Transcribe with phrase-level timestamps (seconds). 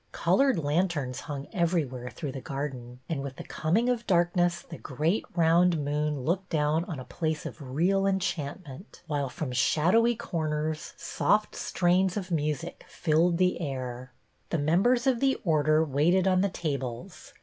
[0.13, 5.23] Colored lanterns hung everywhere through the garden, and with the coming of darkness the great
[5.35, 11.55] round moon looked down on a place of real enchantment, while from shadowy corners soft
[11.55, 14.11] strains of music filled the air.
[14.49, 17.35] The members of the Order waited on the tables.